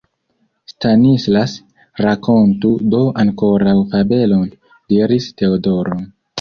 Stanislas, 0.69 1.53
rakontu 2.07 2.73
do 2.95 3.03
ankoraŭ 3.27 3.79
fabelon! 3.95 4.51
diris 4.97 5.33
Teodoro. 5.39 6.05